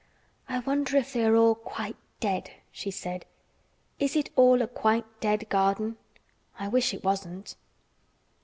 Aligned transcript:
"I 0.49 0.57
wonder 0.61 0.97
if 0.97 1.13
they 1.13 1.23
are 1.25 1.35
all 1.35 1.53
quite 1.53 1.95
dead," 2.19 2.49
she 2.71 2.89
said. 2.89 3.23
"Is 3.99 4.15
it 4.15 4.31
all 4.35 4.63
a 4.63 4.67
quite 4.67 5.05
dead 5.19 5.47
garden? 5.49 5.97
I 6.57 6.69
wish 6.69 6.91
it 6.91 7.03
wasn't." 7.03 7.55